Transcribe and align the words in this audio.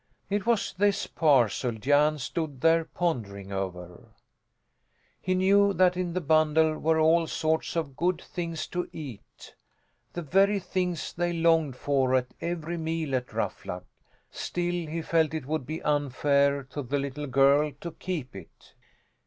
It 0.31 0.47
was 0.47 0.73
this 0.75 1.05
parcel 1.05 1.73
Jan 1.73 2.17
stood 2.17 2.61
there 2.61 2.85
pondering 2.85 3.51
over. 3.51 4.07
He 5.21 5.35
knew 5.35 5.73
that 5.73 5.95
in 5.95 6.13
the 6.13 6.19
bundle 6.21 6.79
were 6.79 6.99
all 6.99 7.27
sorts 7.27 7.75
of 7.75 7.95
good 7.95 8.19
things 8.19 8.65
to 8.69 8.89
eat, 8.91 9.53
the 10.13 10.23
very 10.23 10.57
things 10.57 11.13
they 11.13 11.33
longed 11.33 11.75
for 11.75 12.15
at 12.15 12.33
every 12.41 12.77
meal 12.77 13.13
at 13.13 13.31
Ruffluck, 13.31 13.85
still 14.31 14.87
he 14.89 15.03
felt 15.03 15.35
it 15.35 15.45
would 15.45 15.67
be 15.67 15.83
unfair 15.83 16.63
to 16.63 16.81
the 16.81 16.97
little 16.97 17.27
girl 17.27 17.71
to 17.81 17.91
keep 17.91 18.35
it. 18.35 18.73